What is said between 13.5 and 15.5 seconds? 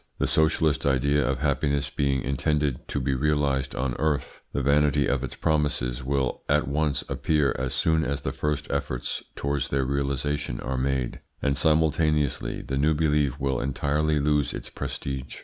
entirely lose its prestige.